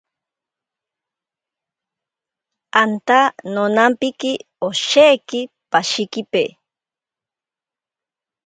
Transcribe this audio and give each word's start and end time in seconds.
Anta 2.81 3.19
nonampiki 3.53 4.31
osheki 4.67 5.41
pashikipe. 5.71 6.43